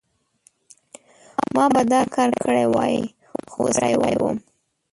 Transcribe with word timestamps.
ما 1.55 1.65
به 1.73 1.81
دا 1.91 2.01
کار 2.13 2.29
کړی 2.43 2.65
وای، 2.73 2.95
خو 3.49 3.61
ستړی 3.75 4.15
وم. 4.21 4.37